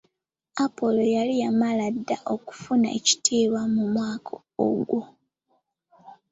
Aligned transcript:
Apollo 0.65 1.03
yali 1.15 1.33
yamala 1.43 1.85
dda 1.95 2.17
okufuna 2.33 2.87
ekitiibwa 2.97 3.61
mu 3.73 3.83
mwaka 3.93 4.33
ogwo. 4.67 5.01